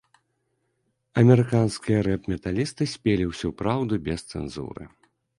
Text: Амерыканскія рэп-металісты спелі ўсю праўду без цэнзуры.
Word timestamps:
Амерыканскія 1.21 1.99
рэп-металісты 2.07 2.83
спелі 2.93 3.27
ўсю 3.33 3.49
праўду 3.59 3.99
без 4.07 4.19
цэнзуры. 4.33 4.87